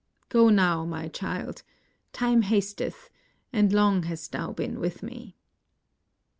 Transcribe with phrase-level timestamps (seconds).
[0.29, 1.61] Go now, my child,
[2.11, 3.11] time hasteth,
[3.53, 5.37] and long hast thou been with me."